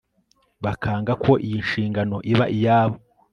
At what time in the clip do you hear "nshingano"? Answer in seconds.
1.65-2.17